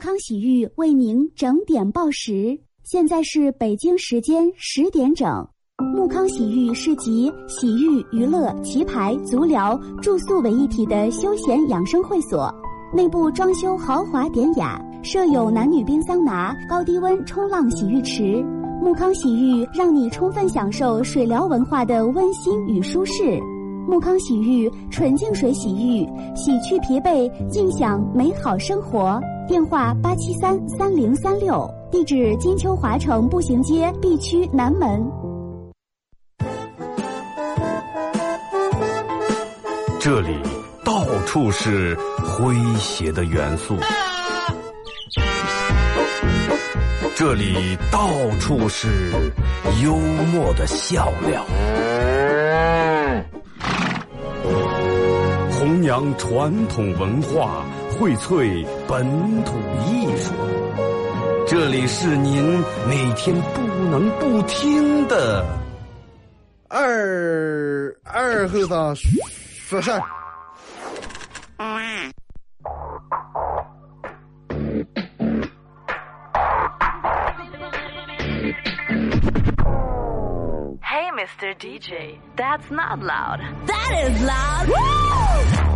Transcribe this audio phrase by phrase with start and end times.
[0.00, 5.46] 康洗浴为您整点报时，现在是北京时间十点整。
[5.94, 12.50] 木康洗浴是集洗浴、娱乐、棋牌、足疗、住宿为一体的休闲养生会所，
[12.96, 18.42] 内部装修豪华典雅，设有男女冰桑拿、高低温冲浪洗浴池。
[18.82, 23.38] 木康洗浴让你充分享受水疗文化的温馨与舒适。
[23.86, 29.20] 木康洗浴纯净水洗浴，洗去疲惫，尽享美好生活。
[29.50, 35.04] 电话八七三三零三六，地址金秋华城步行街 B 区南门。
[39.98, 40.38] 这里
[40.84, 43.74] 到处是诙谐的元素，
[47.16, 49.10] 这里到处是
[49.82, 49.96] 幽
[50.32, 51.44] 默的笑料。
[55.58, 57.64] 弘扬传统文化，
[58.00, 59.52] 荟萃本土
[59.84, 60.32] 艺术。
[61.46, 65.44] 这里是您每天不能不听的
[66.66, 70.00] 二二后生说事儿。
[80.80, 81.54] Hey, Mr.
[81.54, 83.40] DJ, that's not loud.
[83.66, 85.69] That is loud.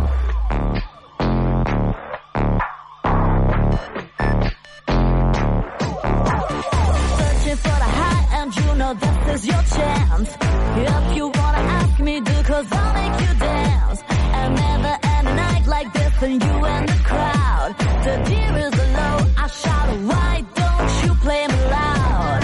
[8.77, 10.29] Know this is your chance.
[10.77, 14.03] If you wanna ask me, do, cause I'll make you dance.
[14.09, 17.75] And never end a night like this, and you and the crowd.
[18.03, 22.43] The deer is low, I shout, why don't you play me loud?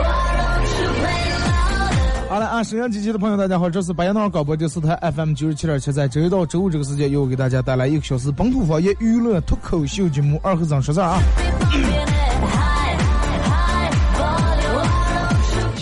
[0.00, 2.28] Why don't you play loud?
[2.28, 11.20] 好了啊，沈阳机器的朋友，大家好，这是白羊岛广播电视台 FM 九十七点七，在周一到周五这个时间，又给大家带来一个小时本土方言娱乐脱口秀节目《二和尚说事儿》啊。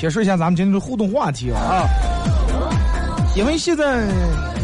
[0.05, 1.89] 解释一下咱们今天的互动话题啊，
[3.35, 4.07] 因为现在、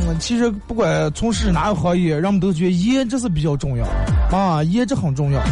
[0.06, 3.86] 嗯、其实不管从事哪个行业，人们都觉得颜值是比较重要
[4.30, 5.42] 啊，颜值很重要。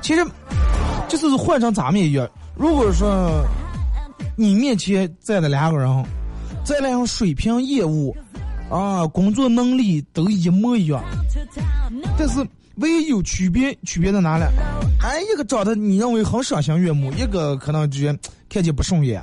[0.00, 0.26] 其实
[1.08, 3.30] 就是换成咱们也一样，如果说
[4.34, 6.04] 你面前站的两个人，
[6.64, 8.16] 再来样水平、业务
[8.70, 11.04] 啊、工作能力都一模一样，
[12.16, 12.42] 但是
[12.78, 14.44] 唯一有区别，区别在哪里？
[15.02, 18.18] 哎，一个长得你认为很赏心悦目，一个可能觉得
[18.48, 19.22] 看见不顺眼。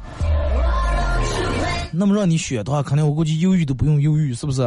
[1.94, 4.62] 那么让你选的话，可能我估计犹豫都不用犹豫，是不是？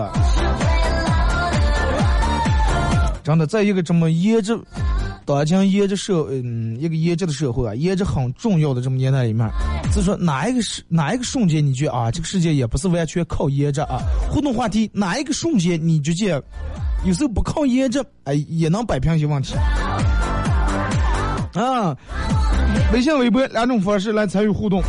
[3.22, 4.58] 真的，在一个这么颜值，
[5.26, 9.46] 当今颜值社，嗯，一个颜值的社会啊，颜值很重要的这么年代里面，
[9.94, 14.00] 就说哪一个是哪一个瞬间，你觉得啊，这个世界也不是完全靠颜值啊？
[14.30, 16.42] 互动话题，哪一个瞬间你就觉得
[17.04, 19.54] 有时候不靠验证，哎，也能摆平一些问题？
[21.54, 21.96] 啊，
[22.92, 24.82] 微信、微博两种方式来参与互动。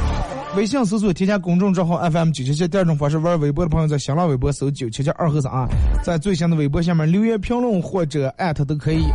[0.55, 5.69] 微信搜索添加公众账号 FM 九七七，第二种方式玩微博的朋友在新浪微博搜九七七二和三啊，
[6.03, 9.05] 在最新的微博下面留言评论或者艾特都可以。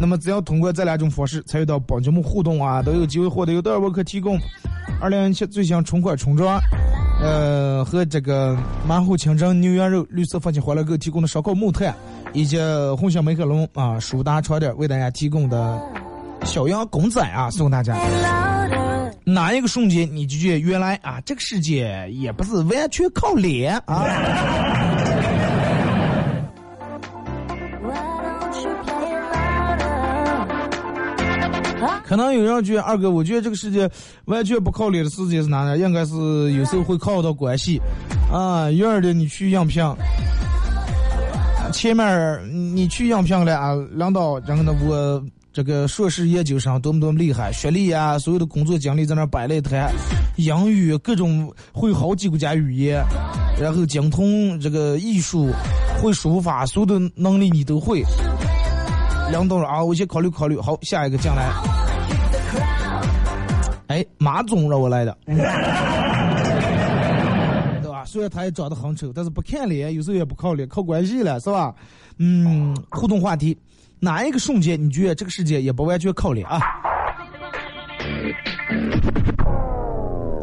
[0.00, 4.40] 那么只要通过这两种方式参与到本节目互动啊，都有机会获得由德尔沃克提供
[4.98, 6.58] 二零一七最新春款春装，
[7.20, 11.94] 呃和这个满虎清蒸牛羊肉绿色放心欢乐购提供的烧烤木炭，
[12.32, 12.58] 以及
[12.98, 15.80] 红星美可龙啊舒达床垫为大家提供的
[16.44, 17.96] 小羊公仔啊送大家。
[19.24, 24.04] 哪一个瞬间你就觉得原来啊，这个世界也不是完全靠脸啊？
[32.04, 33.88] 可能有人觉得二哥，我觉得这个世界
[34.24, 35.76] 完全不靠脸的世界是哪呢？
[35.76, 36.14] 应该是
[36.52, 37.78] 有时候会靠到关系
[38.32, 38.70] 啊。
[38.70, 39.84] 一儿的你去应聘，
[41.72, 42.40] 前面
[42.74, 45.22] 你去应聘了啊，领导然后呢我。
[45.50, 49.90] 这个硕士研究生多么多么厉害，学历啊，所有的工作经历在那摆了一摊，
[50.36, 53.02] 英语各种会好几个家语言，
[53.60, 55.50] 然后精通这个艺术，
[56.00, 58.04] 会书法，所有的能力你都会。
[59.32, 61.50] 领导啊，我先考虑考虑，好，下一个进来。
[63.88, 65.16] 哎，马总让我来的，
[68.08, 71.74] 虽然他也长得很丑，但是不看脸，有时候也不靠脸，靠关系了，是吧？
[72.16, 73.54] 嗯，互动话题。
[74.00, 76.58] 哪一个瞬间你觉得这个世界也不完全靠脸啊？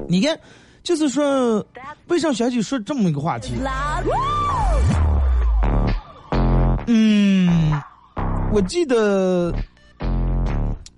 [0.08, 0.40] 你看，
[0.84, 1.66] 就是说，
[2.08, 3.56] 为啥小姐说这么一个话题？
[6.86, 7.82] 嗯，
[8.54, 9.52] 我记得，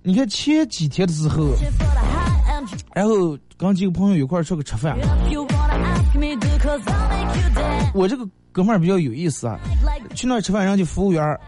[0.02, 1.48] 你看前几天的时候，
[2.92, 4.98] 然后跟几个朋友一块儿出去吃饭，
[7.94, 9.58] 我这个哥们儿比较有意思啊，
[10.14, 11.38] 去那儿吃饭，人家服务员。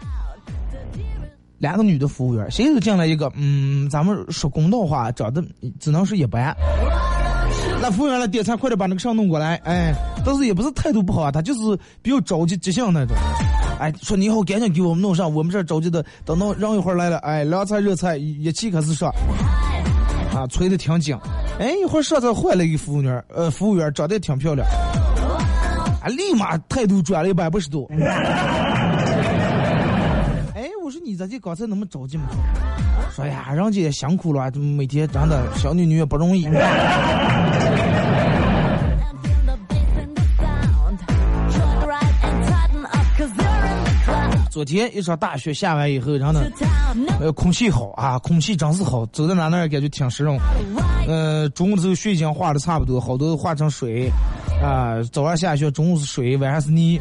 [1.59, 5.45] 两个女的服务员，谁都进来一个，嗯，咱们说公道话，长得
[5.79, 6.57] 只能是一般。
[7.83, 9.93] 那服务员来点餐，快点把那个上弄过来，哎，
[10.25, 13.15] 但是也不是态度不好啊，他就是比较着急急性那种。
[13.79, 19.11] 哎，说你好，赶紧给我们弄上，我们这儿着急的，等到让一会儿来了，哎，凉菜热菜一起可是上，
[20.35, 21.15] 啊，催的挺紧。
[21.59, 24.67] 哎，一会儿上再换了一个服务员，呃，服务员长得也挺漂亮，
[26.01, 27.89] 啊，立马态度转了一百八十度。
[30.55, 32.25] 哎我说你咋就刚才那么着急嘛？
[33.15, 36.49] 说呀，人家也辛苦了，每天真的小女女也不容易。
[44.51, 46.43] 昨天一场大雪下完以后，然后呢，
[47.21, 50.37] 呃，空气好啊，空气真是好，走到哪哪感觉挺湿润。
[51.07, 54.11] 呃，中午的时候雪已经化的差不多，好多化成水，
[54.63, 56.99] 啊，早上下雪，中午是水，晚上是泥，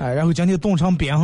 [0.00, 1.14] 啊，然后今天冻成冰。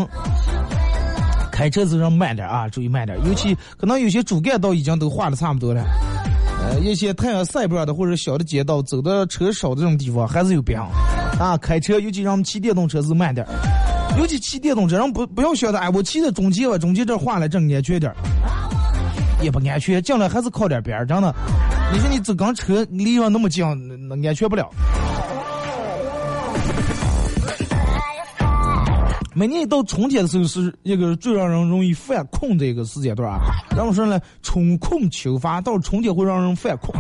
[1.53, 5.83] 开车时候慢点啊，注意慢点，尤其可能有些主干道已经都化的差不多了，
[6.63, 10.79] 呃，一些太阳晒不上的或者小的街道，走的车少的这种地方还是有冰
[11.39, 11.57] 啊。
[11.59, 13.47] 开车尤其让骑电动车是慢点，
[14.19, 18.13] 尤其骑电动车，人不不用晓得，哎，我骑在中间吧，中间这化了正安全点
[19.41, 21.35] 也不安全，进来还是靠点边真的。
[21.93, 23.65] 你说你走钢车离上那么近，
[24.09, 24.71] 那安全不了。
[29.39, 33.39] 每年一到春天的时候，是一个最让人容易犯困的一个时间段啊。
[33.77, 36.91] 然后说呢，春困秋乏，到了春天会让人犯困。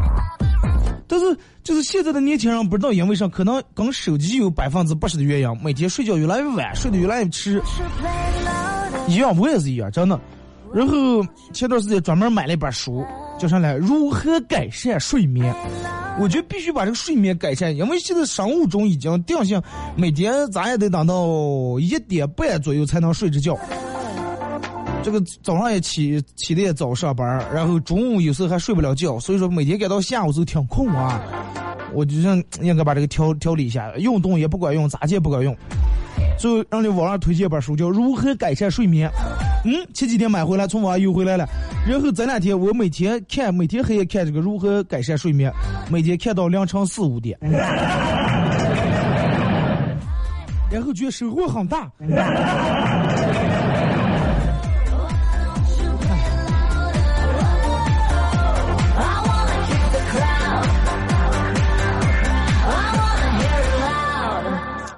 [1.09, 1.35] 但是，
[1.65, 7.59] 就是现在的年轻人不知道因为啥，可能跟手机有百分之八十的原因，每天睡觉越来越晚，睡得越来越迟。
[9.09, 10.21] 一样，我也是一样，真的。
[10.75, 10.95] 然后
[11.55, 13.03] 前段时间专门买了一本书，
[13.39, 13.75] 叫啥来？
[13.75, 15.55] 如何改善睡眠？
[16.19, 19.61] 我觉得必须把这个睡眠改善，因为现在生物钟已经定性，
[19.95, 21.27] 每天咱也得等到
[21.79, 23.59] 一点半左右才能睡着觉。
[25.03, 31.23] 这个早上也起起的也早上班，然后中午有时候还睡不了觉，所以说每天赶到下午都挺困啊。
[31.93, 35.55] 我就想应该把这个调调理一下，运动也不管用，咋也不管用。
[36.39, 39.09] 就让你网上推荐本书，叫《如何改善睡眠》。
[39.65, 41.49] 嗯，前几天买回来，从网上邮回来了。
[41.89, 45.51] 然后这两天我每天看，每天黑夜看这个《如何改善睡眠》，
[45.91, 47.39] 每天看到凌晨四五点。
[50.69, 51.91] 然后觉得收获很大。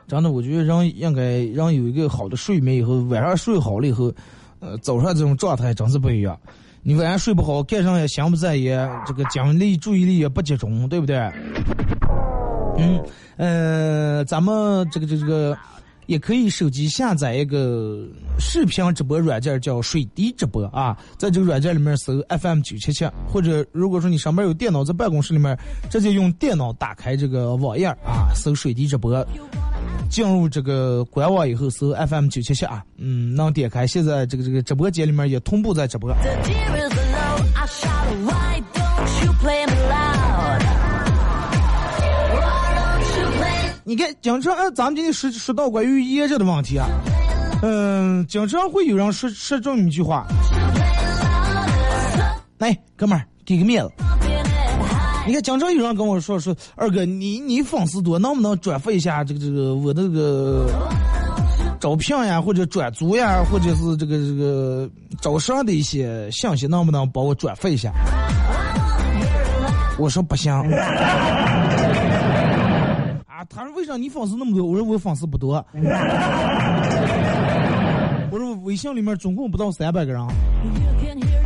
[0.08, 4.10] 真的，我觉得人应该人有一个好的睡眠以后，晚上睡好了以后，
[4.58, 6.36] 呃，早上这种状态真是不一样。
[6.82, 11.18] 你晚上睡不好，干上也心不在焉，这个精力注意力也不集中，对不对？
[12.78, 13.02] 嗯，
[13.36, 15.58] 呃，咱们这个这个这个
[16.06, 18.08] 也可以手机下载一个
[18.38, 25.58] 视频直播软件，叫水滴直播啊，在这个软件里面搜 FM 九七七，或者如果说你上班有电脑，在办公室里面
[25.90, 29.12] 直接用电脑打开这个网页啊，搜水滴直播。
[30.08, 33.86] 进入这个官网以后，搜 FM 九七七啊，嗯，能点开。
[33.86, 36.12] 现在这个这个直播间里面也同步在直播。
[43.84, 46.86] 你看，经常咱们今天说说到关于炎热的问题啊，
[47.62, 50.26] 嗯，经常会有人说说这么一句话，
[52.58, 53.92] 来，哥们儿，给个面子。
[55.28, 60.66] 你看，经常有人跟我说说，二哥，你你粉丝多，能不能转发一下这个这个我的这个
[61.78, 64.88] 招聘呀，或者转租呀，或者是这个这个
[65.20, 67.92] 招商的一些信息，能不能帮我转发一下？
[69.98, 70.50] 我说不行。
[73.26, 74.64] 啊，他说为啥你粉丝那么多？
[74.64, 75.62] 我说我粉丝不多。
[78.30, 80.26] 我说微信里面总共不到三百个人，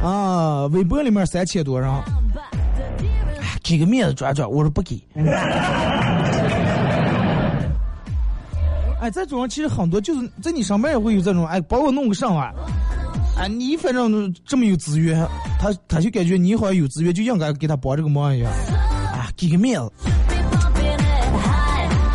[0.01, 1.91] 啊，微博里面三千多人。
[3.63, 5.03] 给个面子转转，我说不给。
[9.01, 12.53] 哎，这种人其实很多，就是在你上班也会有这种，哎，帮我弄个上啊。
[13.37, 15.27] 哎，你反正这么有资源，
[15.59, 18.53] 他他就感觉你好像有资源，就应该给他帮这个忙一样。
[18.53, 19.93] 啊，给个面子。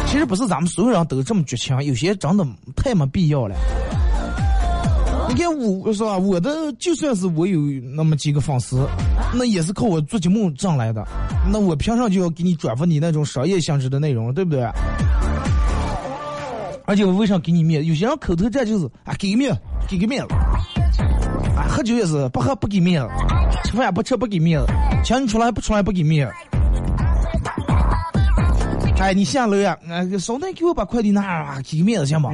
[0.05, 3.55] 其实不是咱们所有人都这么绝情，有些真的太没必要了。
[5.27, 6.17] 你看我是吧？
[6.17, 7.59] 我的就算是我有
[7.93, 8.87] 那么几个粉丝，
[9.33, 11.05] 那也是靠我做节目挣来的。
[11.51, 14.67] 那我凭啥就要给你转发你那种商业性质的内容，对不对？
[16.85, 17.87] 而且我为啥给你面子？
[17.87, 20.33] 有些人口头战就是啊，给个面子，给个面子。
[21.55, 23.09] 啊，喝酒也是不喝不给面子，
[23.65, 24.67] 吃饭不吃不给面子，
[25.03, 26.33] 请你出来不出来不给面子。
[28.99, 29.77] 哎，你下楼呀？
[29.89, 32.31] 啊，稍等，给我把快递拿啊，给个面子行吗？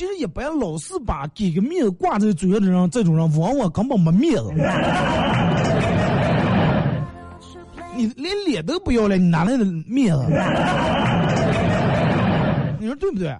[0.00, 4.50] 其实一般老是把给个面子挂在嘴上的人， 这种人往往根本没面子。
[7.94, 10.24] 你连脸都不要了，你哪来的面子？
[12.80, 13.36] 你说对不对？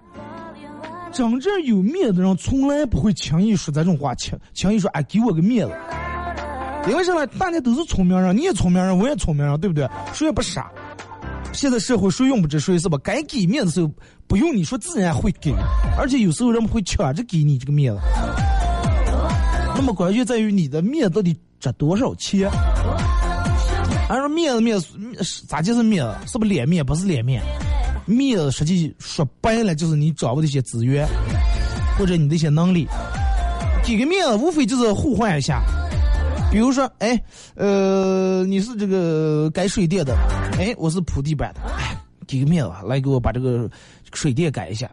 [1.11, 5.73] 真正有面子的人，从来不会轻易说这种话，轻轻易说哎，给我个面子。
[6.91, 7.27] 因为啥呢？
[7.39, 9.89] 大家都是聪明人，你也聪明人，我也聪明人，对不对？
[10.13, 10.71] 谁也不傻。
[11.55, 12.99] 现在社会谁用不着谁是吧？
[13.03, 13.91] 该给面子的时候，
[14.31, 15.53] 不用你说，自然会给。
[15.99, 18.01] 而且有时候人们会抢着给你这个面子。
[19.75, 22.49] 那么关键在于你的面子到底值多少钱？
[24.09, 24.87] 俺说面子面子
[25.49, 26.15] 咋就是面子？
[26.31, 26.87] 是不是脸面？
[26.87, 27.43] 不是脸面。
[28.07, 31.09] 面子实际说白了就是你掌握的一些资源，
[31.99, 32.87] 或者你的一些能力。
[33.85, 35.61] 给个面子无非就是互换一下。
[36.53, 37.21] 比如说，哎，
[37.57, 40.17] 呃，你是这个改水电的，
[40.57, 41.61] 哎，我是铺地板的，
[42.31, 43.69] 给个面子，来给我把这个
[44.13, 44.89] 水电改一下，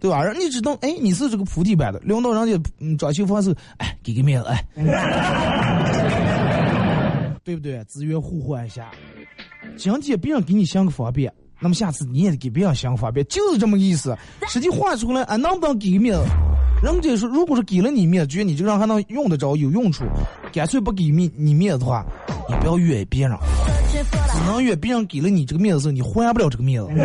[0.00, 0.24] 对吧？
[0.24, 4.64] 人家知道，哎，你是这个铺地板的，领导人家嗯装修方式，哎，给个面子，哎，
[7.44, 7.84] 对不对？
[7.84, 8.90] 资源互换一下，
[9.76, 14.16] 今天别人给你想个方便，那么下次你也给别人想个方便，就是这么个意思。
[14.48, 16.24] 实际换出来，俺能不能给个面子？
[16.82, 20.04] 人家说，如果是给了你面子，觉得你这个人还能用得着、有用处，
[20.52, 22.04] 干脆不给面你面子的话，
[22.48, 23.34] 你不要怨别人，
[24.38, 26.88] 只能怨别人给了你这个面子时候，你还不了这个面子。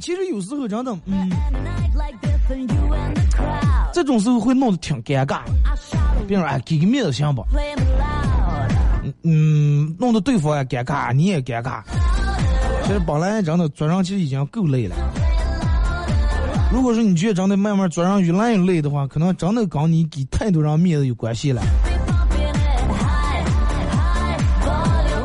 [0.00, 1.30] 其实有时候真的，嗯，
[3.92, 5.40] 这种时候会弄得挺尴尬。
[6.28, 7.44] 别人哎，给个面子行不？
[9.22, 11.80] 嗯，弄得对方也尴尬，你也尴尬。
[12.84, 14.94] 其实本来真的做人其实已经够累了。
[16.72, 21.62] 如果说你觉得真的慢慢做上越来越累的话，可能真的跟你给太多人面子有关系了。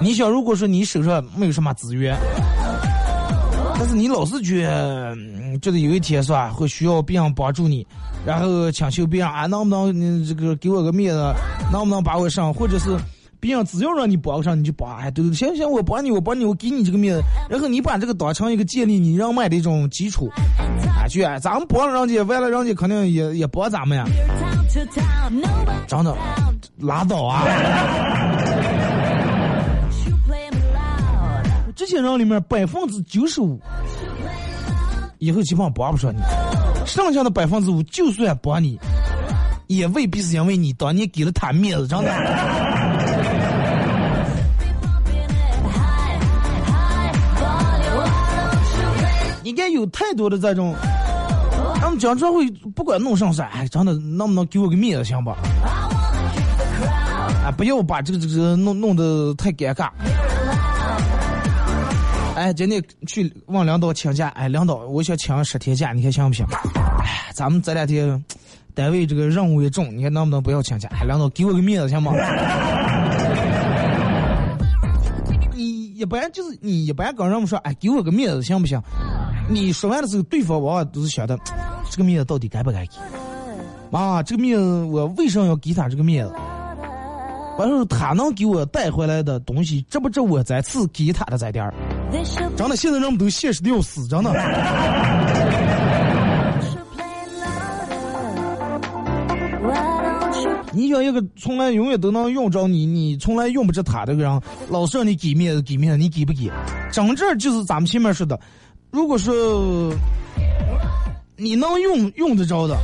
[0.01, 2.17] 你想，如果说你手上没有什么资源，
[3.77, 5.15] 但是你老是觉得
[5.61, 7.85] 觉得有一天是吧，会需要别人帮助你，
[8.25, 11.33] 然后请求别人啊，能不能你这个给我个面子，
[11.71, 12.97] 能不能把我上，或者是。
[13.39, 20.29] 别人只要让你帮上，你就帮，哎，对，行行，我帮你，我帮你，我给你这个面子，然后你把这个当成一个建立你人脉的一种基础，
[20.95, 24.05] 啊，去，咱们帮了人家，完了人家肯定也也帮咱们呀，
[25.87, 26.15] 真的，
[26.77, 27.41] 拉倒啊！
[31.91, 33.59] 些人里面百分之九十五，
[35.19, 36.19] 以后基本上帮不上你，
[36.85, 38.79] 剩下的百分之五，就算帮你，
[39.67, 42.09] 也未必是因为你当年给了他面子，真的。
[49.43, 50.73] 应该有太多的这种，
[51.75, 55.35] 他们讲这会不管弄上啥，哎，真的能不能给我个面子行吧？
[57.43, 59.89] 啊，不要把这个这个弄弄得太尴尬。
[62.41, 66.43] 哎，今天去问领导请假，哎，领导，我想请十天假，你看行不行？
[67.03, 68.25] 哎，咱们这两天
[68.73, 70.89] 单位这个任务也重，你看能不能不要请假？
[70.91, 72.11] 哎，领导给我个面子行吗？
[75.53, 78.81] 你一般就是你一般跟人们说，哎，给我个面子行不行？
[79.47, 81.37] 你说完的时候，对方往往都是想的，
[81.91, 82.97] 这个面子到底该不该给？
[83.91, 86.33] 啊，这个面子我为什么要给他这个面子？
[87.59, 91.71] 完了，他能给我带回来的东西，值不值我再次给他的这点儿？
[92.55, 94.31] 真的，现在人们都现实的要死，真的。
[100.73, 106.49] 你想一个从来永远都能用着你，你从来用不着他这个人，老是让你给面子，给面子，你给不给？
[106.91, 108.39] 真正就是咱们前面说的。
[108.89, 109.93] 如果说
[111.35, 112.77] 你能用用得着的，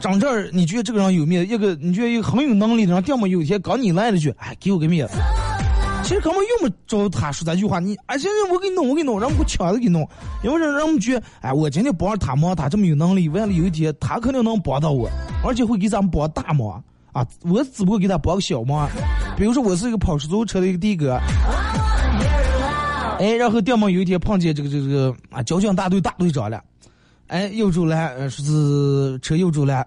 [0.00, 5.14] 长这儿你觉得这个人有面子，一个你觉得一个很有能力的人，要么有一天刚你来了句，哎，给我个面子，
[6.12, 10.06] 其实根本用不着他说这句话，你啊行行，我给你弄，我给你弄，让我们抢着给你弄，
[10.44, 15.08] 因为让让我们觉得，哎，我今天帮他忙，他这么有能力，完了有一天他肯定能帮到我，
[15.42, 18.86] 而且会给咱们帮大忙啊，我只不过给他帮个小忙，
[19.38, 21.18] 比如说我是一个跑出租车的一个的哥。
[23.18, 26.62] 哎，然后掉毛有一天碰见这个这个啊交警大队大队长了，
[27.28, 29.82] 哎，右走了，说是车右走了，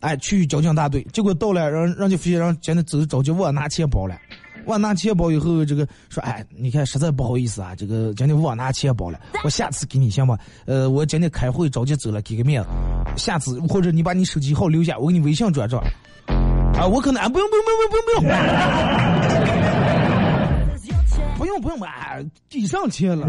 [0.00, 4.14] 哎，去交警大队，结果到了，让人家发现让现在走着急忘拿钱包了，
[4.66, 10.38] 忘拿钱包以后，这个说，哎，你看实在不好意思啊，这个今天忘拿钱包了， 我下次给你行吧？
[10.66, 12.68] 呃，我今天开会着急走了，给个面子，
[13.16, 15.80] 下次或者你把你手机号留下，我给你微信转账，
[16.78, 18.34] 啊，我可能啊，不用不用不用不用不用。
[21.36, 22.16] 不用不用吧，
[22.48, 23.26] 给上钱了，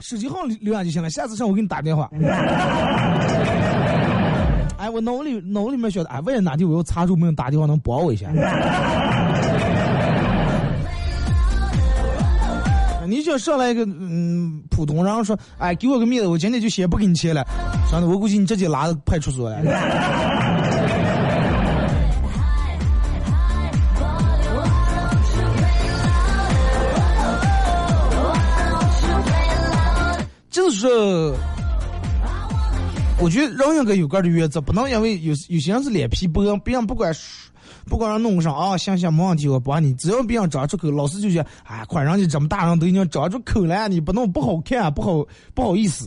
[0.00, 1.08] 手机号留下就行了。
[1.10, 2.08] 下次上我给你打电话。
[4.86, 8.28] 哎，我脑里脑里面晓得，哎，为了哪天我要查出没有打电话，能帮我一下。
[13.04, 17.44] 你就上来一个嗯普通，然后说，哎，给我个面子，我今天就先不给你钱了，
[17.90, 19.58] 算了，我估计你直接拉到派出所了。
[30.48, 30.86] 就是，
[33.18, 37.12] 我觉得人应该有个的原则，不能因为有有些人是脸皮薄，别人不管
[37.86, 46.06] 不管人弄上啊，行行没问题，我帮你，只要别人张出口，老师就觉得，哎，快人家这么大人都已经张出口了，你不弄不好看，不好不好意思。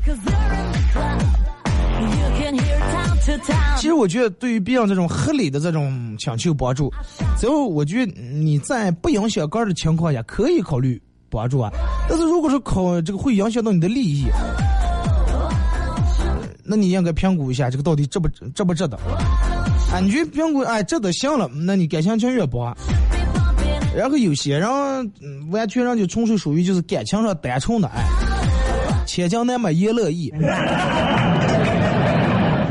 [3.78, 6.94] 其实我觉得，对于别人这种合理的这种请求帮助，
[7.38, 11.72] 只要我觉得你在不影响个人的情况下，可以考虑帮助啊。
[12.08, 14.26] 但是如果是考这个会影响到你的利益，
[16.70, 18.96] 那你应该评估一下这个到底值不值不值得。
[19.92, 22.72] 啊，你觉得评估哎值得行了，那你感情情越薄。
[23.98, 24.70] 然后有些人
[25.50, 28.06] 完全人就纯粹属于就是感情上单纯的爱，
[29.08, 30.32] 千金难买爷乐意。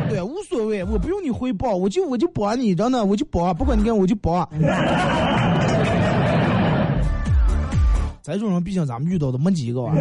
[0.09, 4.49] 对，无所谓，我不用你回报，我就我就帮你，真的我就帮，不管你干我就帮。
[8.23, 9.95] 这种人毕竟咱们遇到的没几个啊。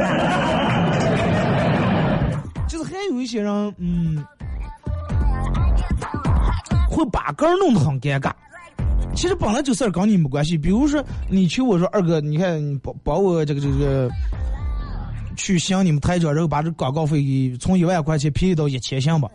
[2.67, 4.23] 就是还有一些人，嗯，
[6.89, 8.31] 会把根儿弄得很尴尬。
[9.15, 10.57] 其实本来这事儿跟你没关系。
[10.57, 14.09] 比如说，你求我说二哥，你看你帮帮我这个这个
[15.35, 19.27] 去向你们台长，然后把这广告费给从一万块钱便宜到一千行吧。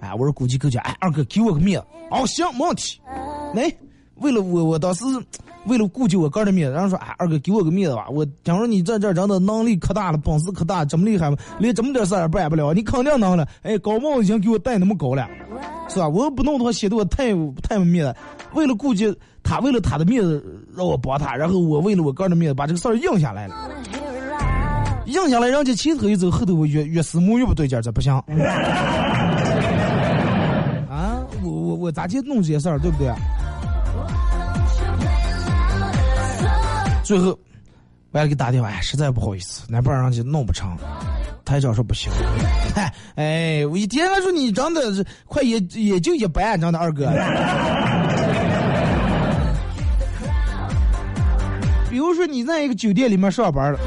[0.00, 0.82] 哎，我说估计够呛。
[0.82, 1.86] 哎，二哥给我个面子。
[2.10, 3.00] 哦，行，没问题。
[3.54, 3.72] 来，
[4.16, 5.04] 为了我，我当时。
[5.66, 8.06] 为了顾及我哥的面子，然后说：“哎，二哥给我个面子吧！
[8.10, 11.36] 我假如你在这真的能力可大了，本事可大，这么厉害吗？
[11.58, 13.48] 连这么点事儿也办不了，你肯定能了。
[13.62, 15.26] 哎，高帽已经给我戴那么高了，
[15.88, 16.08] 是吧？
[16.08, 18.14] 我不弄的话，显得我太太没面子。
[18.52, 19.10] 为了顾及
[19.42, 20.44] 他，为了他的面子，
[20.76, 23.54] 让我帮他，然后我为了我哥的面子，把这个事儿应下来了。
[25.06, 28.12] 应下来，人家前头一走，后头我越越思慕越不对劲，这不行。
[30.88, 33.10] 啊，我我我咋去弄这些事儿，对不对？”
[37.04, 37.38] 最后，
[38.10, 40.76] 我要给打电话，哎，实在不好意思，那不然人家弄不成。
[41.44, 42.10] 台长说不行，
[42.74, 47.06] 嗨， 哎，我一天他说你长得快也也就一般，长得二哥。
[51.90, 53.78] 比如说你在一个酒店里面上班了。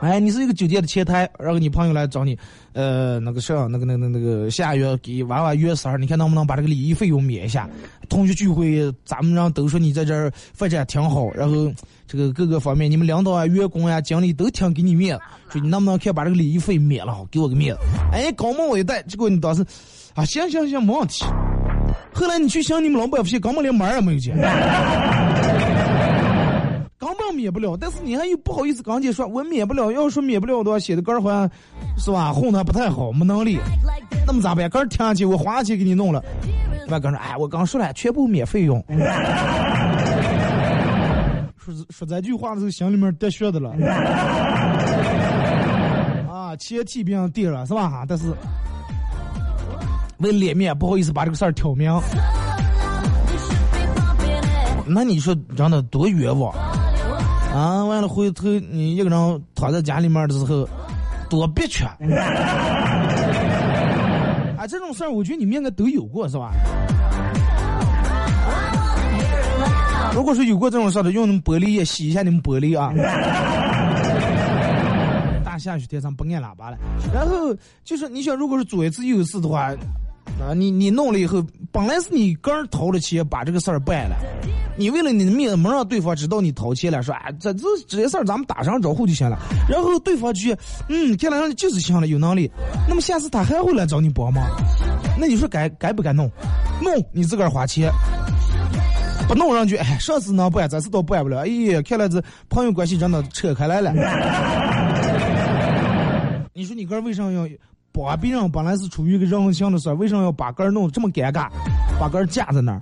[0.00, 2.38] 哎，你是一个酒店的前台，然后你朋友来找你，
[2.72, 7.68] 呃，那个啥，那个、那个、那个下月给娃娃约生日，你看能不能把这个礼仪费用免一下？
[8.08, 11.70] 同学聚会，咱们让都说你在这儿发展挺好，然后
[12.06, 17.80] 这个各个方面，你们领导啊、员工呀、经理都挺给你面子，说你能不能看把这个礼仪费免了，给我个面子？
[18.12, 19.64] 哎，高帽我一戴，结果你当时，
[20.14, 21.24] 啊，行行行，没问题。
[22.12, 24.36] 后来你去想你们老板不行，根本连门也没有见。
[26.98, 29.92] 根本免不了，但是你还又不好意思跟姐说，我免不了。
[29.92, 31.48] 要说免不了的话，显得个儿好像，
[31.96, 32.32] 是吧？
[32.32, 33.56] 混的不太好，没能力。
[34.26, 34.68] 那么咋办？
[34.68, 36.20] 个儿听上去，我花钱给你弄了。
[36.88, 38.84] 外哥说，哎，我刚说了，全部免费用。
[41.56, 43.70] 说说这句话的时候，心里面得血的了。
[46.28, 48.04] 啊，钱替别人垫了，是吧？
[48.08, 48.32] 但是
[50.18, 51.96] 为脸面，不好意思把这个事儿挑明。
[54.84, 56.52] 那你说真的多冤枉？
[57.54, 60.68] 啊，完了回头你一个人躺在家里面的时候，
[61.28, 61.84] 多憋屈！
[61.84, 61.96] 啊，
[64.68, 66.52] 这种事儿我觉得你们应该都有过是吧？
[70.14, 72.92] 如果说有过这种事儿的，用你们玻璃液洗一下你们玻璃啊。
[75.44, 76.78] 大下雪天上不按喇叭了，
[77.12, 79.74] 然后就是你想，如果是左一次右一次的话。
[80.40, 84.16] 啊，你你弄了以后，本来是你个人掏了钱把这个事儿办了，
[84.76, 90.56] 你为了你的面子没让对方知道你掏钱了，说啊这这这些事儿咱们打声招呼就行了，然后对方去
[90.88, 92.50] 嗯，看来人就是行了，有能力，
[92.88, 94.42] 那么下次他还会来找你帮吗？
[95.18, 96.30] 那你说该该不该弄？
[96.80, 97.90] 弄你自个儿花钱，
[99.26, 103.92] 不弄上去，哎，上次能办，这次都办不了，哎呀，看来这朋友关系真的扯开来了。
[106.54, 107.46] 你说你个人为啥要？
[107.92, 111.48] 帮别人本来是出于一个人性的事，为什么要把杆弄得这么尴尬，
[111.98, 112.80] 把杆架在那儿？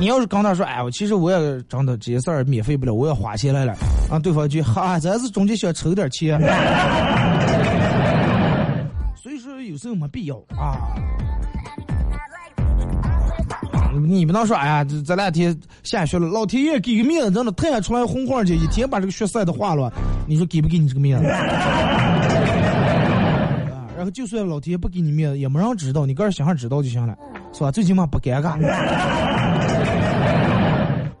[0.00, 3.72] 你要是跟他说，哎，我其实我也真的这些事儿免费不了，我要花钱来了，
[4.10, 6.38] 啊，对方就哈，咱是中间想抽点钱，
[9.16, 10.94] 所以说有时候没必要啊。
[14.00, 19.92] 你不能说，哎呀，这这两天下雪了，老天爷给个面子，真的太阳出来红花去，一天把这个雪晒的化了，
[20.26, 21.26] 你说给不给你这个面子？
[21.30, 21.40] 啊，
[23.96, 27.16] 然后就算老天爷不给你面子，也没人知道，你个人想想知道就行了，
[27.52, 27.70] 是吧？
[27.70, 28.58] 最起码不尴尬。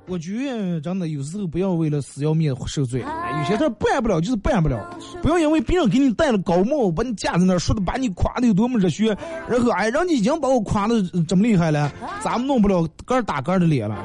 [0.06, 9.16] 我我觉得真的有时候不要为了死要面子受罪，有些事儿办不了就是办不了，不要因为别人给你戴了高帽，把你架在那儿，说的把你夸的有多么热血，
[9.48, 10.94] 然后哎，人家已经把我夸的
[11.26, 11.90] 这么厉害了，
[12.20, 13.96] 咱们弄不了个打个的脸了。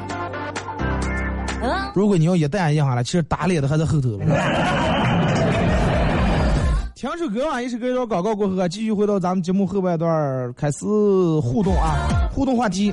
[1.94, 4.18] 如果你要一旦赢下来，其实打脸的还在后头。
[6.96, 10.86] 听首歌啊，一首歌一段广告过后啊，继续回到咱们节目后半段开始
[11.42, 12.92] 互动啊，互动话题。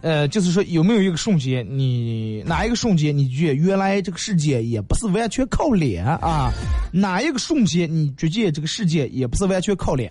[0.00, 6.52] 呃，就是说有没有一个瞬间，你哪一个瞬间你觉得原来这个世界也不是完全靠脸啊？
[6.92, 10.10] 哪一个瞬间你觉得这个世界也不是完全靠脸？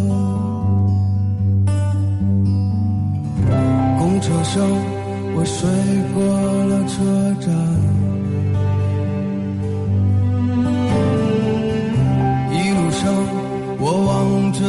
[4.41, 4.63] 晚上，
[5.35, 5.69] 我睡
[6.15, 6.19] 过
[6.65, 6.95] 了车
[7.39, 7.45] 站。
[12.51, 13.13] 一路上，
[13.77, 14.59] 我望着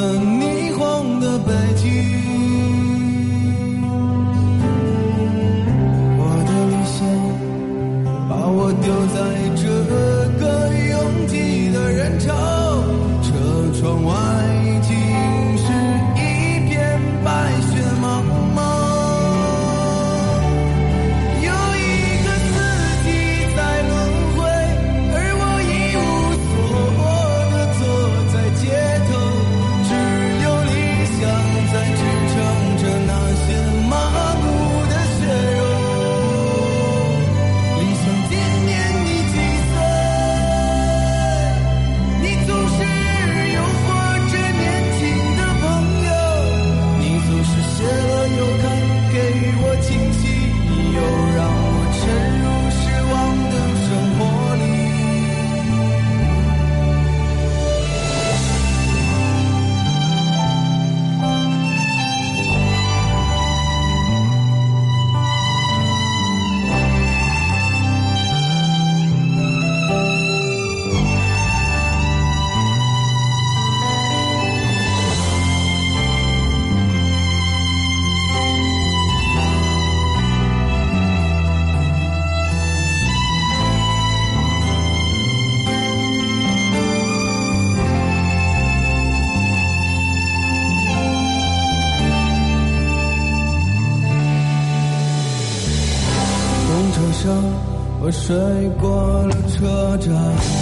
[99.48, 100.61] 车站。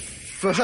[0.41, 0.63] 说事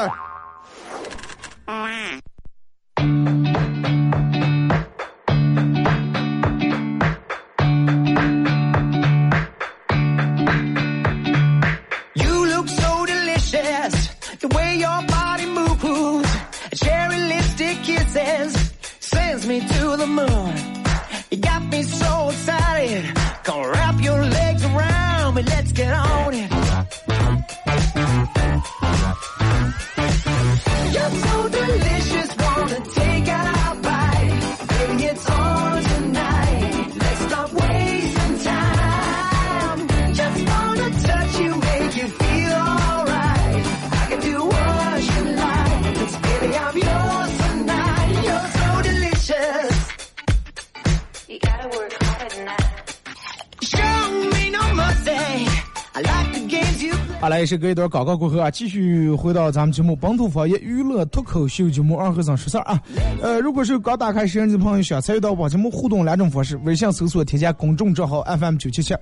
[57.48, 62.78] 是隔一段广告过后啊，继续回到咱们节目本土方言娱乐脱口秀节目二和尚十三啊。
[63.22, 68.94] 呃，如果是刚打开摄像机的朋友，想参与到本节目互动两种方式：微信搜索添加公众账号 FM 九七七，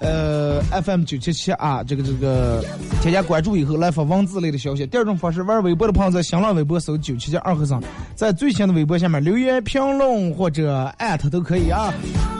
[0.00, 2.64] 呃，FM 九七七啊，这个这个
[3.00, 4.84] 添加关注以后来发文字类的消息。
[4.88, 7.80] 第二种方式，玩微博的朋友在新浪微博搜九七七二和尚，
[8.16, 11.94] 在最新的微博下面留言评论或者艾特都可以啊。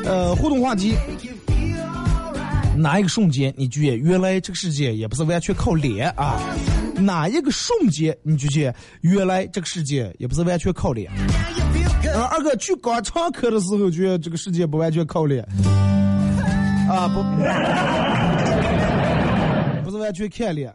[0.05, 0.95] 呃，互动话题。
[2.77, 6.41] 哪一个瞬间你觉得原来这个世界也不是完全靠脸啊？
[6.97, 11.11] 哪一个瞬间你觉得原来这个世界也不是完全靠脸？
[12.05, 15.43] 呃，二哥去肛肠科的时候觉得这个世界不完全靠脸
[16.89, 17.23] 啊，不，
[19.85, 20.73] 不是完全看脸，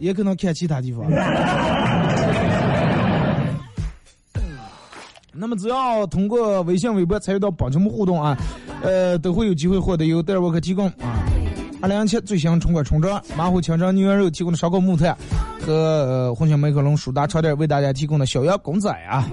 [0.00, 1.04] 也可能看其他地方。
[5.38, 8.36] 那么只要通过微信、微博参与到帮节目互动啊，
[8.82, 11.22] 呃，都会有机会获得由戴尔沃克提供啊
[11.82, 15.16] 二零一七最新春款春装马虎清蒸牛羊肉提供的烧烤木炭
[15.60, 19.28] 和红星美可龙舒达超店为大家提供的小羊公仔啊。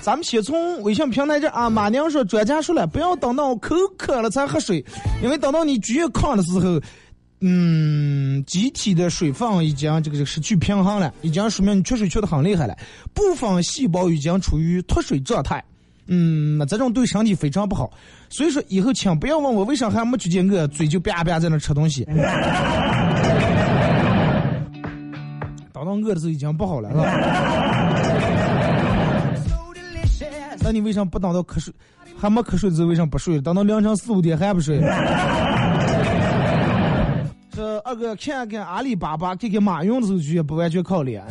[0.00, 4.84] 咱们先从微信平台这啊，马娘说专家说了，不要等到口渴了才喝水，
[5.22, 6.80] 因为等到你绝抗的时候，
[7.44, 12.78] 嗯，机体的水分已经这个这个失去平衡了，已经说明你缺水缺的很厉害了，
[13.12, 15.62] 部分细胞已经处于脱水状态。
[16.06, 17.90] 嗯，那这种对身体非常不好，
[18.28, 22.04] 所以说以后请不要问我为啥还没去见我嘴就叭叭在那吃东西。
[25.72, 27.04] 等到饿的时候已经不好了，是吧？
[30.62, 31.74] 那你为啥不等到瞌睡，
[32.16, 33.40] 还没瞌睡的时候为啥不睡？
[33.40, 34.80] 等到凌晨四五点还不睡？
[37.54, 41.22] 这二哥看看阿里巴巴，看看马云的时候就也不完全靠脸。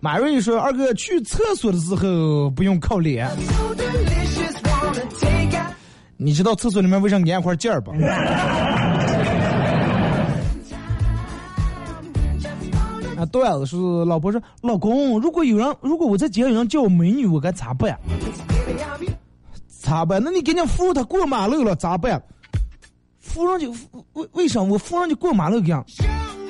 [0.00, 3.28] 马瑞说二哥去厕所的时候不用靠脸.
[6.16, 7.90] 你知道厕所里面为啥安块劲儿不？
[13.16, 17.98] 啊，段子是老婆说，老公，如果有人，如果我在街上有人叫我美女，我该咋办.
[19.68, 20.22] 咋办？
[20.22, 22.22] 那你赶紧扶他过马路了，咋办？
[23.32, 23.70] 扶上就，
[24.14, 26.04] 为为啥我扶上就过马路干？Show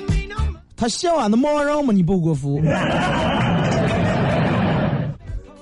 [0.07, 0.57] me no mercy.
[0.75, 1.93] 他嫌俺的盲人吗？
[1.93, 2.59] 你不给我扶？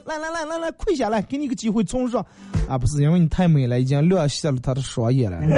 [0.05, 2.25] 来来来来来，跪下来，给你个机会从上。
[2.67, 5.39] 啊，不是因为你太美了，已经亮瞎了他的双眼了。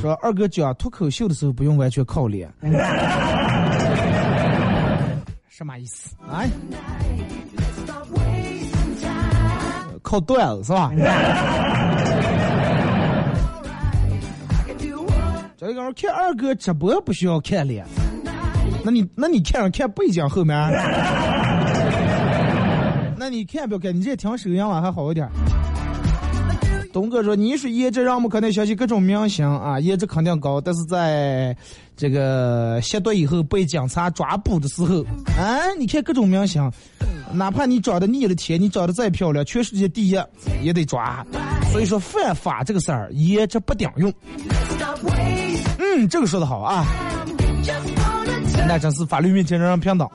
[0.00, 2.48] 说二哥讲脱口秀的时候不用完全靠脸，
[5.48, 6.44] 什么意思啊？
[10.08, 10.90] 靠段子是吧？
[15.54, 17.84] 这个人看二哥直播不需要看脸，
[18.82, 20.56] 那你那你看上看背景后面，
[23.18, 25.28] 那你看不要看，你这听声音啊还好一点。
[26.98, 31.56] 东哥说：“你说颜值让我们肯定相信各种明星啊，颜值肯定高，但是在
[31.96, 35.04] 这个吸毒以后被警察抓捕的时候，
[35.38, 36.68] 啊，你看各种明星，
[37.32, 40.18] 哪怕你长得逆了天，你长得再漂亮，全世界第一
[40.60, 41.24] 也得抓。
[41.70, 44.12] 所以说犯法这个事儿，颜值不顶用。
[45.78, 46.84] 嗯，这个说的好啊，
[48.66, 50.08] 那真是法律面前人人平等。”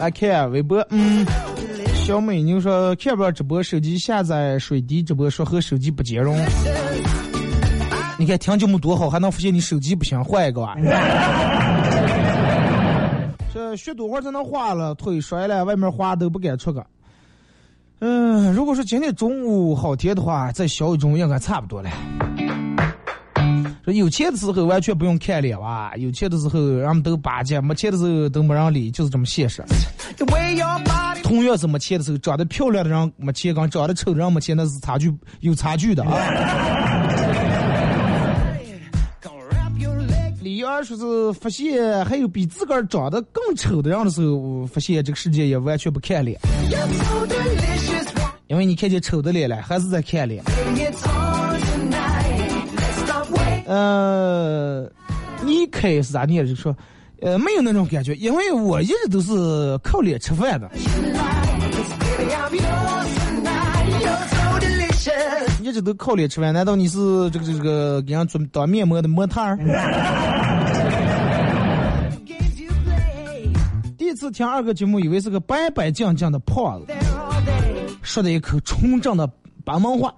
[0.00, 1.26] 来看微博，嗯，
[2.06, 6.34] 小美妞说看不了直播，手机下载水滴直播，说和手机不兼容。
[8.18, 10.74] 你看听节目多好，还能发现你手机不行，换一个吧。
[13.52, 16.82] 这雪多会儿才能滑了，腿摔了，外面滑都不敢出个。
[17.98, 21.90] 嗯，如果说今天中午好天的话，再小雨中应该差不多了。
[23.84, 29.62] 说有钱的时候完全不用看脸哇，有钱的时候人们都巴结，没钱的时候都没人理，就是这么现实。
[31.22, 36.10] 同样是没钱的时候，长得漂亮的人没钱，跟长得丑的人没钱，那是差距有差距的啊。
[39.22, 46.38] gonna wrap your leg 李二说是发现还有比自个儿长得更丑的人的时候，发现这个世界也完全不看脸，
[48.48, 50.42] 因为你看见丑的脸了，还是在看脸。
[53.70, 54.82] 呃，
[55.44, 56.50] 你开是咋念的？
[56.50, 56.76] 就说，
[57.20, 60.68] 呃，没有那种感觉，因为我一直都是靠脸吃饭的。
[65.62, 69.56] 一直都靠脸吃饭，难道你是这个这个给人做当面膜的模特儿？
[73.96, 76.92] 第一次听二哥节目，以为是个白白净净的胖子，
[78.02, 79.30] 说的一口纯正的
[79.64, 80.12] 白门话，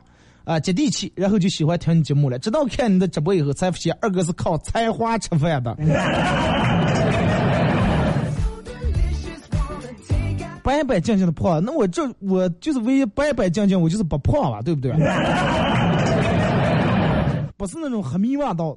[0.45, 2.39] 啊，接地气，然后就喜欢听你节目了。
[2.39, 5.77] 直到看你的直播以后，才发现二哥是靠才华吃饭的。
[10.63, 14.93] 白白净净的胖，那我这我就是唯一白白净净，我就是不胖吧，对不对？
[17.57, 18.77] 不是那种黑迷洼道。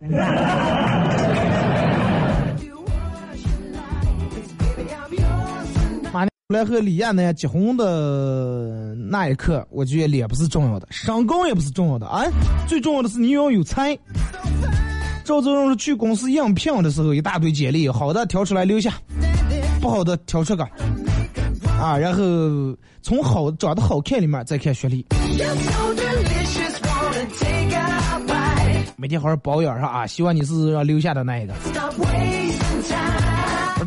[6.49, 12.23] 来和李艳呢结婚的那一刻，我觉得脸不是重要的，身高也不是重要的啊，
[12.67, 13.97] 最重要的是你要有才。
[15.23, 18.93] 赵泽荣是去公司应聘的时候，一大堆简历，好的挑出来留下，
[19.81, 20.63] 不好的挑出个，
[21.81, 22.21] 啊，然后
[23.01, 25.03] 从好长得好看里面再看学历，
[28.97, 31.55] 每天好好保养上啊，希望你是要留下的那一个。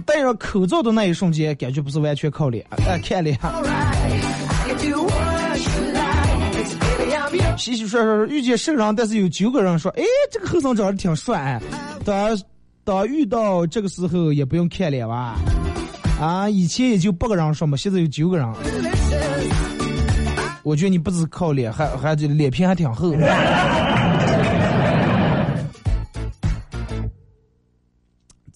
[0.05, 3.39] 戴上口罩的那一瞬间，感觉不是完全靠脸，呃，看脸。
[7.57, 11.61] 稀稀疏疏遇见圣人，但是有九个人说，哎，这个后生长得挺帅。
[12.05, 12.39] 当当
[12.85, 15.37] 当遇到这个时候也不用看脸吧？
[16.21, 18.47] 啊，以前也就八个人说嘛，现在有九个人。
[20.63, 23.13] 我觉得你不止靠脸，还还这脸皮还挺厚。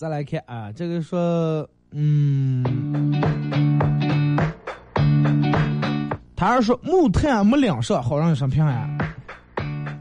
[0.02, 2.64] 再来看啊，这个说，嗯，
[6.34, 8.98] 他是说木炭没两上，好让你上平安。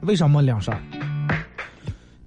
[0.01, 0.75] 为什么两上？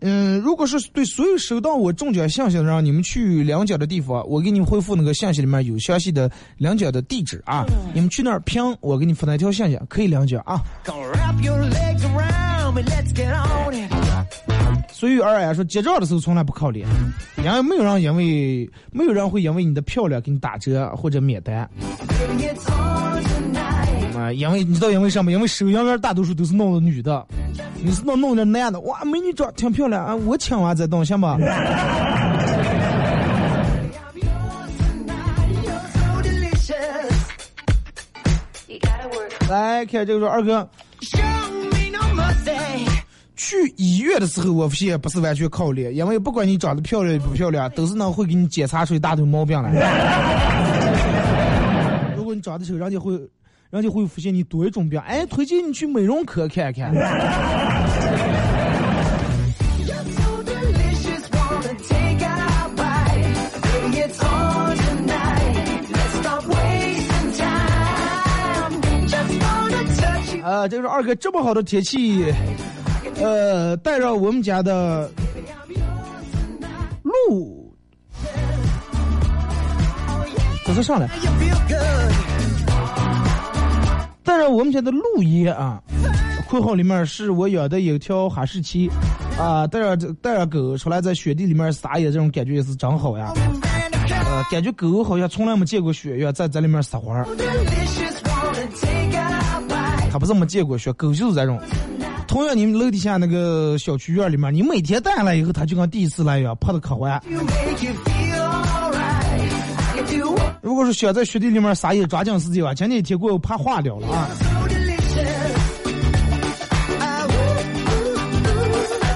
[0.02, 10.62] 嗯，如果是对所有收到我中奖信息的人，你们去两奖的地方，我给你们回复那个信息里面有详细的两奖的地址啊，你们去那儿评，我给你发那条信息，可以两奖啊。
[10.84, 12.82] Gonna wrap your legs around me.
[12.82, 13.63] Let's get on
[14.96, 16.86] 随遇而安说结账的时候从来不靠脸，
[17.38, 21.68] 因为没有人因为没有人会因为你的漂亮给你打折或者免单.
[24.16, 25.32] 啊、因为你知道因为什么？
[25.32, 27.26] 因为收银员大多数都是弄的女的，
[27.82, 31.48] 你是弄弄点男的，哇，美女长挺漂亮啊，我请完再动行吧？I'm
[34.14, 35.50] yours tonight.
[35.64, 37.18] You're so delicious.
[38.68, 39.50] You gotta work.
[39.50, 40.68] 来看这个说二哥
[41.00, 42.93] Show me no mercy.
[43.36, 49.72] 去医院的时候，我发现不是完全靠脸，因为不管你长得漂亮不漂亮，都是能会给你检查出一大堆毛病来。
[52.16, 53.12] 如果你长得丑，人家会，
[53.70, 56.94] 人家会发现你多一种病，哎，推荐你去美容科看看。
[70.42, 72.26] 啊， 这个是二哥这么好的天气，
[73.16, 75.10] 呃，带着我们家的
[77.02, 77.72] 鹿，
[80.66, 81.08] 这是上来，
[84.22, 85.80] 带着我们家的鹿爷啊，
[86.48, 88.90] 括号里面是我养的有条哈士奇，
[89.38, 93.32] 啊，带着带着狗出来在雪地里面撒野，这种感觉也是真好呀。
[94.26, 97.24] 呃，感觉狗好像从来没见过雪一样，在在里面撒欢儿。
[100.10, 101.58] 他不是没见过雪，狗就是这种。
[102.34, 107.22] 同样，你们楼底下那个小区院里面，你每天带来以后，它就跟第一次来一样，拍的可欢。
[110.60, 114.28] 如果是想在雪地里面撒野，抓紧时间吧，今天一天给我怕化掉了啊.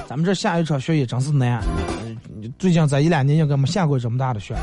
[0.09, 1.59] 咱们这下一场雪也真是难。
[1.59, 1.67] 呃
[2.57, 4.55] 最近这一两年应该没下过这么大的雪。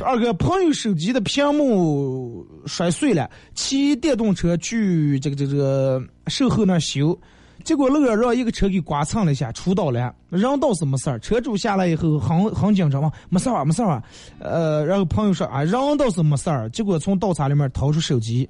[0.00, 7.18] 二哥，朋友手机的屏幕摔碎了，骑电动车去这个这个这个售后那修，
[7.64, 10.14] 结果路上让一个车给刮蹭了一下，出倒了。
[10.30, 14.02] 人倒是没事儿，车主下来以后很很紧张嘛，没事儿啊，没事儿啊。
[14.38, 18.48] 呃，然后朋友说啊，人倒是没事儿，结果从倒车里面掏出手机，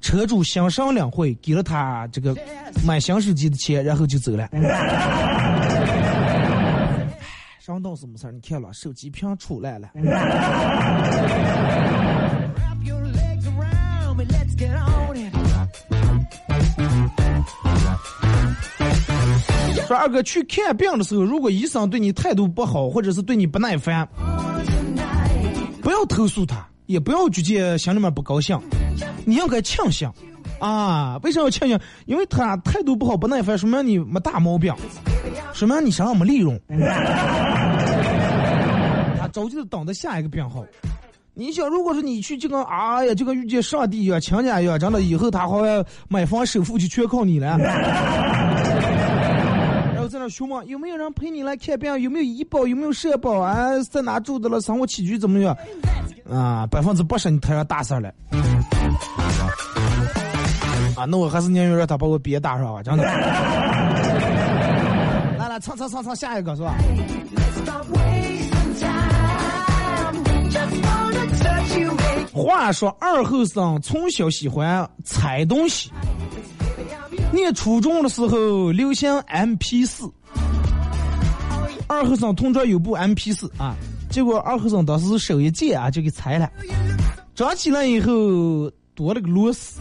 [0.00, 2.34] 车主心生领会，给了他这个
[2.86, 4.48] 买新手机的钱，然后就走了。
[7.60, 9.88] 上倒是没事儿，你看了，手机屏出来了。
[19.86, 24.08] 说二哥去看病的时候，如果医生对你态度不好，或者是对你不耐烦，
[25.82, 28.58] 不要投诉他，也不要直接心里面不高兴，
[29.26, 30.10] 你应该庆幸
[30.58, 31.18] 啊！
[31.22, 31.78] 为啥要庆幸？
[32.06, 34.74] 因为他态度不好、不耐烦，说明你没大毛病，
[35.52, 36.58] 说明你身上没利润。
[39.20, 40.64] 他着急的等着下一个病号。
[41.36, 47.58] 你想，如果是你去这个哎呀，就跟遇见上帝一样、亲家一样，真的以后他好像买房首付就全靠你了。
[49.92, 55.56] 然后在那询问有没有人陪你来看病，有没有医保，有没有社保啊，在哪住的了，生活起居怎么样？
[56.30, 58.08] 啊，百分之八十你摊上大事了。
[60.96, 63.02] 啊，那我还是宁愿让他把我别打上吧，真的。
[65.36, 66.76] 来来，唱唱唱唱下一个是吧？
[72.32, 75.90] 话说二后生从小喜欢踩东西，
[77.32, 80.10] 念初中的时候流行 MP 四，
[81.86, 83.74] 二后生同桌有部 MP 四啊，
[84.10, 86.50] 结果二后生当时手一贱啊就给踩了，
[87.34, 89.80] 长起来以后多了个螺丝，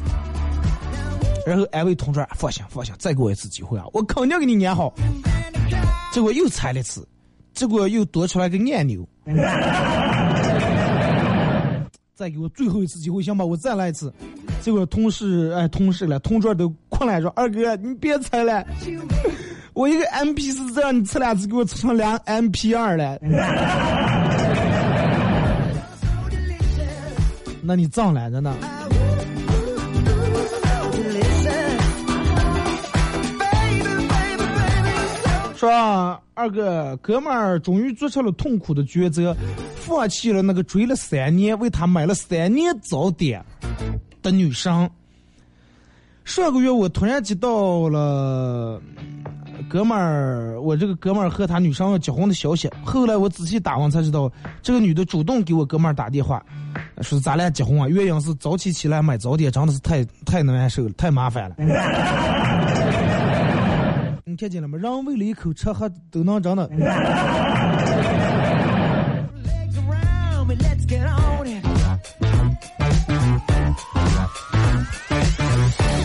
[1.45, 4.93] 然后安慰同桌放心放心，再给我一次机会啊，我肯定给你粘好，
[6.11, 7.07] 结果又踩了一次，
[7.53, 9.07] 结果又多出来个按钮。
[12.15, 13.43] 再给我最后一次机会，行吧？
[13.43, 14.13] 我再来一次。
[14.61, 18.65] 结果同事哎，同事了，同桌都困来说：“二哥，你别猜了，
[19.73, 23.19] 我一个 M P 四这样，你踩两次给我踩成两 M P 二了。”
[27.65, 28.55] 那你藏来着呢？
[35.55, 35.71] 说
[36.33, 39.33] 二哥，哥们儿终于做出了痛苦的抉择，
[39.85, 43.43] 放弃了那个追了三年、为他买了三年早点
[44.21, 44.89] 的女生。
[46.23, 48.81] 上个月我突然接到了
[49.69, 52.69] 哥们儿，我这个哥们儿和他女生要结婚的消息。
[52.83, 54.31] 后来我仔细打问才知道，
[54.61, 56.41] 这个女的主动给我哥们儿打电话，
[57.01, 61.55] 说咱俩结婚啊，原因是早起起来买早点真的是太太难受了，太麻烦了。
[64.25, 64.77] 你看见了吗？
[64.77, 66.69] 人为了一口吃喝都能真的。
[70.47, 71.63] Let's get on it.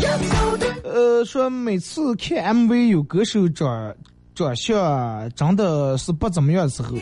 [0.00, 3.94] You're so the 呃，说每次看 MV 有歌手长
[4.34, 6.96] 长相长得是不怎么样的时候，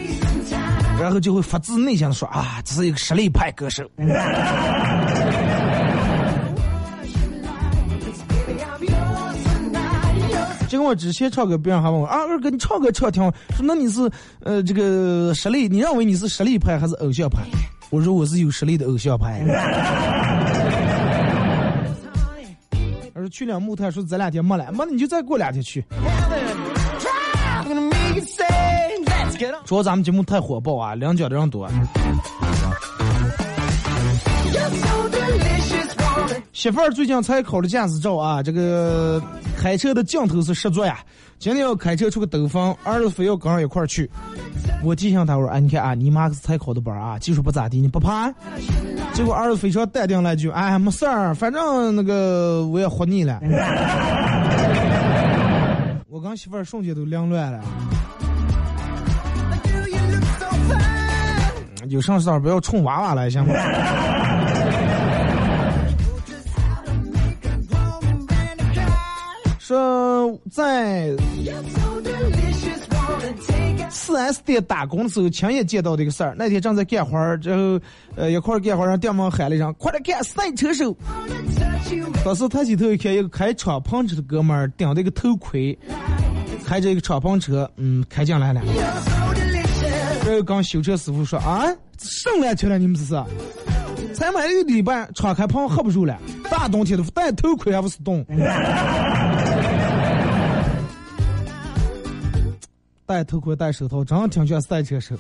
[0.99, 3.85] 然后就会发自内心的说啊，这是一个实力派歌手。
[10.87, 14.09] 我之前唱歌，别人还问我啊，二哥你唱歌唱挺好，说那你是
[14.41, 17.43] 呃这个实力，你认为你是实力派还是偶像派？
[17.91, 19.43] 我说我是有实力的偶像派。
[23.15, 25.85] 我说去两木炭，说咱两天没来，没你就再过两天去。
[29.65, 31.69] 主要咱们节目太火爆啊，两脚的人多。
[34.53, 35.09] You're so
[36.53, 39.23] 媳妇儿最近才考了驾驶照啊，这个
[39.59, 40.99] 开车的劲头是十足呀。
[41.39, 44.11] 今天要开车出个兜风，儿子非要跟上一块儿去。
[44.83, 48.33] 我提醒他我说：“哎，你看啊，你妈是才考的班啊，技术不咋地，你不怕？”
[49.13, 53.39] 结果儿子非常淡定来一句：“哎，没事儿，反正那个我也活腻了。
[56.09, 57.61] ”我跟媳妇儿瞬间都凌乱了。
[61.89, 63.53] 有啥事儿不要冲娃娃来行吗？
[69.67, 71.11] 说在
[73.91, 76.37] 四 S 店打工的时候，亲眼见到这个事儿。
[76.39, 77.81] 那天正在干活儿，然后
[78.15, 80.97] 呃一块儿干活儿，让店门喊了一声：“快点干赛车手”
[82.25, 85.77] 当时抬起头一看，一个开敞篷车的哥们儿顶着一个头盔，
[86.65, 88.63] 开着一个敞篷车，嗯，开进来了。
[90.25, 91.67] 然后跟修车师傅说：“啊，
[91.99, 92.79] 什么车了？
[92.79, 93.21] 你们这是？
[94.15, 96.17] 才买一个礼拜，敞开篷喝不住了。
[96.51, 98.25] 大冬天的戴头盔还不是冻？
[103.07, 105.15] 戴头盔戴手套，真挺像赛车手。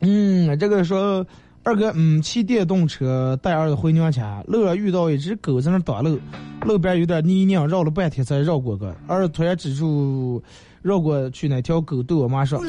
[0.00, 1.24] 嗯，这个说
[1.62, 6.18] 二哥，嗯，骑电动车带儿子回娘家，路上遇到一只狗在那挡路，
[6.62, 8.84] 路边有点泥泞，绕了半天才绕过去。
[9.06, 10.42] 儿子突然指住
[10.82, 12.60] 绕过去那条狗，对我妈说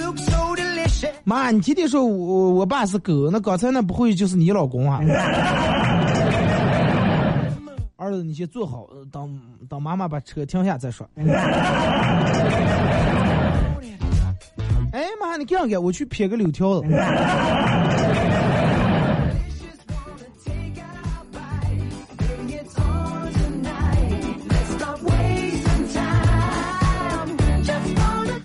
[1.24, 5.00] 妈，你天天说我我爸是狗，那刚才那不会就是你老公啊？
[8.08, 9.40] 儿子，你先坐好，等
[9.70, 11.08] 等妈妈把车停下再说。
[14.94, 16.88] 哎妈，你这样干，我去撇个柳条子。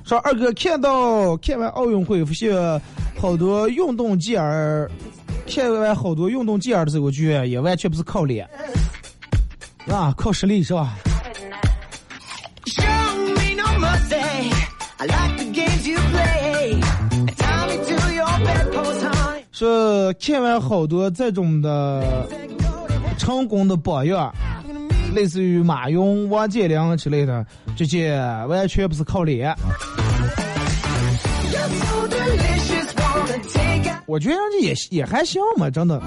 [0.04, 2.54] 说二哥看到看完奥运会，发现
[3.18, 4.90] 好多运动健儿，
[5.46, 8.46] 看完好多运动健儿的时候，我觉得也完全不是靠脸，
[9.92, 10.96] 啊，靠实力是吧？
[19.50, 22.26] 说看完好多这种的
[23.18, 24.34] 成功的榜样，
[25.14, 28.18] 类似于马云、王健林之类的，这些
[28.48, 29.54] 完全不是靠脸。
[34.06, 36.00] 我觉得这也也还行嘛，真的，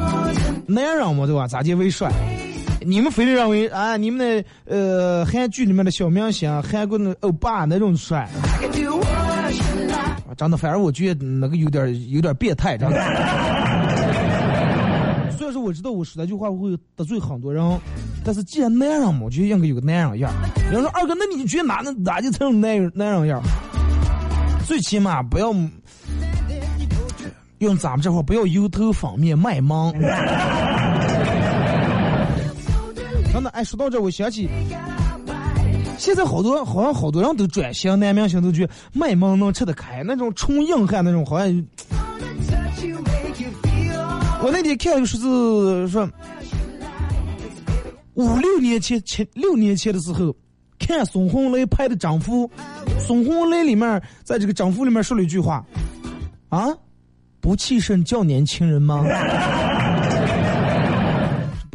[0.67, 1.47] 男人嘛，对吧？
[1.47, 2.11] 咋见为帅？
[2.85, 8.29] 你们非得认为啊，你们的呃韩剧里面的小明星、韩国的欧巴那种帅，
[10.37, 12.97] 长得，反正我觉得那个有点有点变态，真的。
[15.35, 17.79] 虽然说我知道我说那句话会得罪很多人，
[18.23, 20.31] 但是既然男人嘛，我觉得应该有个男人样。
[20.71, 23.41] 有人说二哥，那你觉得哪能哪就成男人男人样？
[24.67, 25.51] 最起码不要
[27.59, 29.93] 用咱们这话，不要油头方面卖萌。
[33.35, 34.47] 真的，哎，说到这，我想起
[35.97, 41.65] 现在好多好像好多人都转型，男明星都觉得卖萌能吃得开，那种纯硬汉那种好像。
[44.41, 46.09] 我那天看一个数字说，
[48.13, 50.33] 五六年前前六年前的时候，
[50.79, 52.47] 看孙红雷拍的《丈夫》，
[53.01, 55.61] 孙红雷里面在这个《丈夫》里面说了一句话，
[56.47, 56.67] 啊，
[57.41, 59.03] 不气盛叫年轻人吗？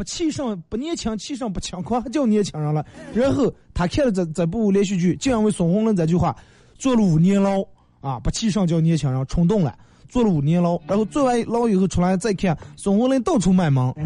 [0.00, 2.82] 不气盛不年轻，气盛不轻狂，还叫年轻人了。
[3.12, 6.34] 然后他看了这这部连续剧，就因为孙红雷这句话，
[6.78, 7.62] 坐了五年牢
[8.00, 8.18] 啊！
[8.18, 9.76] 不气盛叫年轻人，冲动了，
[10.08, 10.80] 坐了五年牢。
[10.88, 13.94] 然后坐完牢以后出来再看，孙红雷到处卖萌，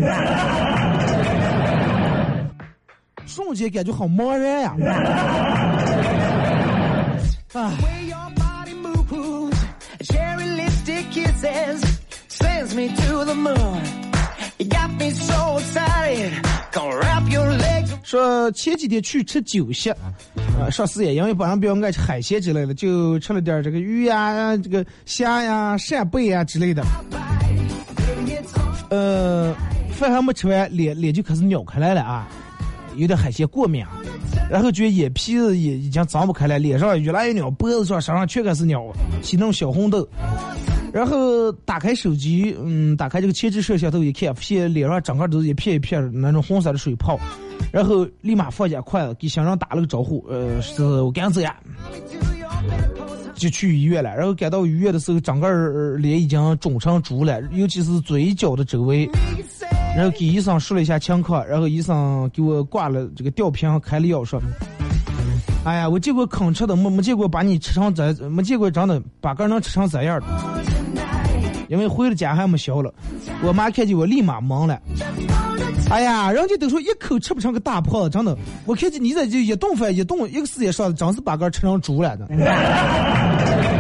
[3.25, 4.75] 瞬间感觉好茫然呀！
[7.55, 8.09] 啊，way
[18.03, 26.85] 说前几天去吃酒席，啊，上四爷，因为本人比较爱吃海鲜之类的，就吃了点这个鱼呀、这个虾呀、扇贝呀之类的。
[28.91, 29.53] 呃，
[29.91, 32.29] 饭还没吃完，脸脸就开始扭开来了啊，
[32.97, 33.91] 有点海鲜过敏啊，
[34.51, 38.93] 然后觉得眼皮子也已经张不开了，脸上越来越痒，脖子上、身上全开始扭，
[39.23, 40.07] 起那种小红痘。
[40.93, 47.19] 然后打开手机，嗯，打开这个前置摄像头一看，发现脸上整个都是一片一片那种红色的水泡，
[47.73, 51.57] 然后立马放下筷子，给乡长打了个招呼，呃，是我赶紧走呀，
[53.35, 54.15] 就去医院了。
[54.15, 59.11] 然后赶到医院的时候，整个脸已经肿成猪了，尤其是嘴角的周围。
[59.97, 64.41] 然后给医生说了一下情况，然后医生给我挂了这个吊瓶，开了药说。
[65.65, 70.27] 哎呀，我见过坑吃的，没没见过把你吃成这，没见过真的把个能吃成这样的。
[71.69, 72.93] 因为回了家还没消了，
[73.43, 74.79] 我妈看见我立马懵了。
[75.91, 78.37] 哎呀，人家都说一口吃不成个大胖子，真的。
[78.67, 82.27] 我看见你在这一顿饭一顿一个时间上，真是把个吃成猪了的。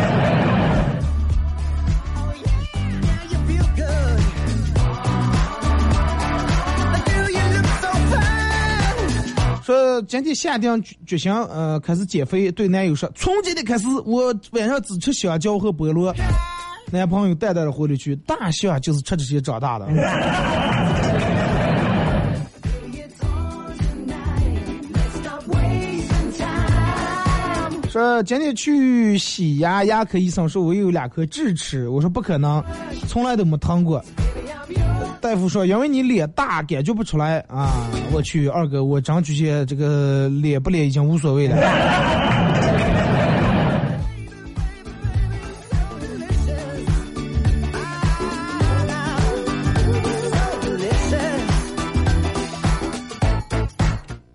[10.03, 16.14] 今天下定决心，呃，开始减肥，对男友说，从今天开始，我晚上只吃香蕉和菠萝。
[16.90, 19.86] 男朋友淡淡的回了一句：“大象就是吃这些长大的。
[27.90, 32.62] ”说今天去洗牙，牙科医生说我有两颗智齿，我说不可能，
[33.09, 34.05] 从来都没疼过。
[35.20, 37.88] 大夫说因为你脸大，感觉不出来啊。
[38.12, 41.56] 我去，二哥，我真觉得这个脸不脸已经无所谓了。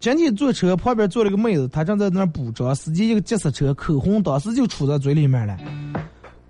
[0.02, 5.58] 今天坐车旁边坐了个妹子，她正在那儿补妆，司机一个急刹车，口红当时就杵在嘴里面了。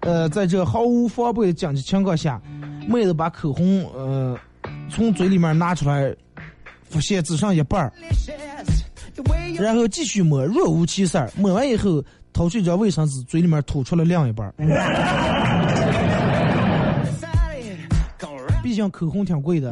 [0.01, 2.39] 呃，在这毫无防备的紧急情况下，
[2.89, 4.35] 妹子把口红呃
[4.89, 6.11] 从嘴里面拿出来，
[6.89, 7.93] 发现只剩一半儿，
[9.59, 11.31] 然后继续抹，若无其事儿。
[11.37, 14.53] 抹完以后，掏出一张卫生纸，嘴里面吐出了另一半儿。
[18.63, 19.71] 毕竟口红挺贵的。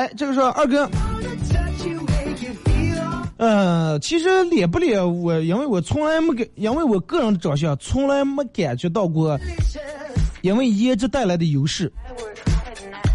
[0.00, 0.88] 哎，这个是二哥，
[3.36, 9.38] 呃，其实脸不脸，我因为我从来没感，因为我个人的长相从来没感觉到过，
[10.40, 11.92] 因为颜值带来的优势。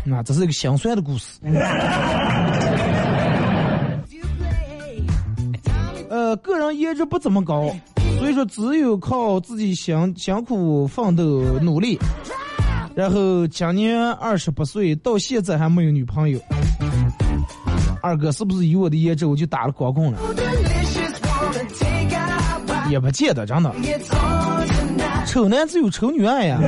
[0.05, 1.39] 那、这是一个心酸的故事。
[6.07, 7.75] 呃，个人颜值不怎么高，
[8.19, 11.23] 所以说只有靠自己辛辛苦奋斗
[11.63, 11.97] 努力。
[12.95, 16.39] 然后今年二十八岁，到现在还没有女朋友。
[18.01, 20.19] 二哥是不是以我的颜值，我就打了光棍了？
[22.89, 23.73] 也不见得，真的。
[25.25, 26.59] 丑男子有丑女爱呀。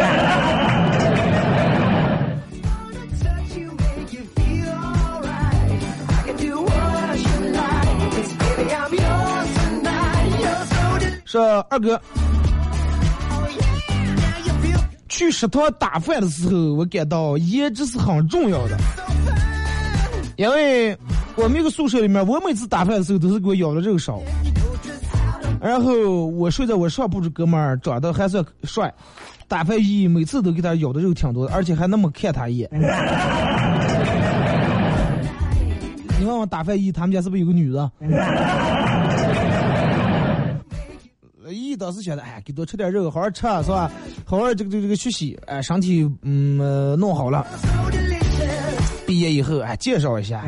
[11.23, 12.01] 说二哥。
[15.17, 18.77] 去食堂打饭的时候，我感到颜值是很重要的，
[20.35, 20.95] 因为
[21.35, 24.21] 我们一个宿舍里面，我每次打饭的时候都是给我舀的肉少。
[25.59, 28.93] 然后我睡在我上铺的哥们儿长得还算帅，
[29.47, 32.69] 打饭一每次都给他舀的肉挺多的，而且还那么看他一眼。
[36.19, 37.91] 你问问打饭一，他们家是不是有个女的？
[41.77, 43.91] 当时想着，哎，给多吃点肉，好好吃是吧？
[44.25, 47.45] 好好这个这个这个学习，哎，身体嗯、弄好了。
[49.05, 50.43] 毕业以后，哎，介绍一下。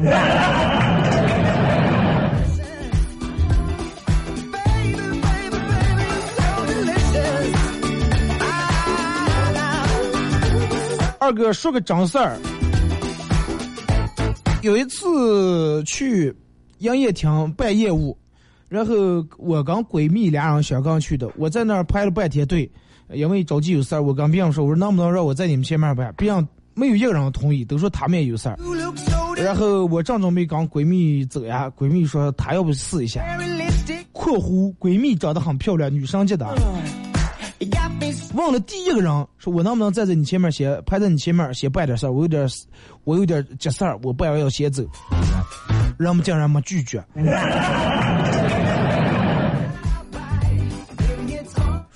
[11.19, 12.37] 二哥说个真事儿，
[14.63, 16.35] 有一次去
[16.79, 18.17] 营业厅办业务，
[18.69, 18.93] 然后
[19.37, 22.69] 我跟闺蜜俩人香港去的，我在那儿排了半天队，
[23.11, 26.13] 因为着急有事儿，我跟别人说，我说能不能让我在你们前面办？
[26.15, 28.57] 别人没有一个人同意，都说他们也有事儿。
[29.35, 33.21] 然后我正准备跟闺蜜走呀，闺蜜说她要不试一下。
[34.13, 36.45] （括弧闺蜜长得很漂亮，女生级的。
[38.35, 42.11] 问了第一个人，说我能不能站在你前面先排在你前面先办点事儿？
[42.11, 42.47] 我有点
[43.03, 44.85] 我有点急事儿，我办完要先走。
[45.97, 47.03] 人们竟然没拒绝，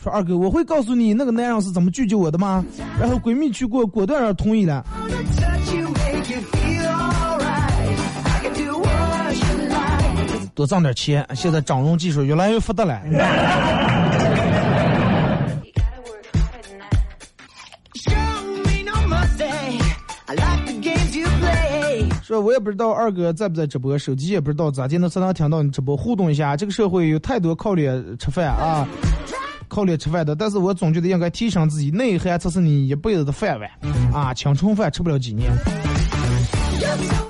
[0.03, 2.61] 说二哥，我会告诉你那个男人是怎么拒绝我的吗？
[2.99, 4.85] 然后闺蜜去过，果断让同意了。
[10.53, 13.01] 多挣点钱，现在整容技术越来越发达了。
[17.95, 18.11] Show
[18.65, 19.79] me no mercy.
[20.25, 22.09] I like the games you play.
[22.21, 26.57] 说我也不知道二哥在不在直播，手机也不知道咋就能才能听到你直播，互动一下。
[26.57, 28.85] 这个社会有太多靠脸吃饭啊，
[29.73, 33.67] 靠脸吃饭的，但是我总觉得应该提升自己，内涵才是你一辈子的饭碗
[34.13, 34.31] 啊。
[34.31, 35.51] 青春饭吃不了几年，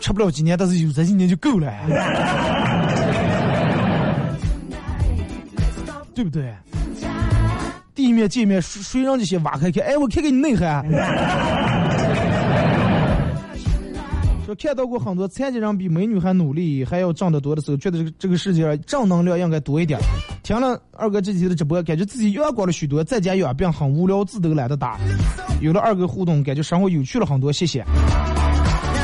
[0.02, 1.72] 吃不了几年，但是有这几年就够了，
[6.14, 6.54] 对不对？
[7.96, 9.82] 地面见面，谁谁让你先挖开看？
[9.86, 10.86] 哎，我看看你内涵。
[14.54, 20.00] 说看到过很多残疾人比美女还努力，还要挣得多的时候，觉得这个这个世界上正能量应该多一点。
[20.44, 25.00] 听了二哥这几天的直播，感觉自己阳光了许多，在家养病很无聊，字都懒得打。
[25.62, 27.84] 有了二哥互动，感觉生活有趣了很多，谢谢。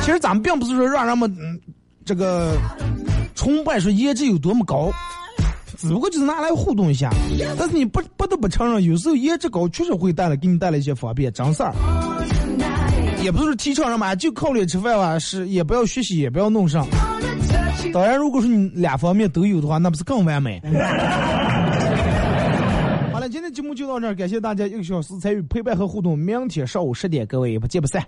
[0.04, 1.60] 其实咱们并不是说让人们嗯
[2.06, 2.56] 这个
[3.36, 4.92] 崇拜说颜值有多么高，
[5.78, 7.10] 只不过就是拿来互动一下。
[7.58, 11.74] 但是你不不得不承认，有时候颜值高确实会带来给你带来一些方便，真事儿。
[13.22, 16.88] 也不是提倡什么，就靠脸吃饭吧，是也不要学习，也不要弄上。
[17.94, 20.62] 当然，如果说你两方面都有的话，那不是更完美？
[23.12, 26.18] 好了，今天节目就到这儿，感谢大家一个小时参与陪伴和互动。
[26.18, 28.02] 明天上午十点，各位不见不散。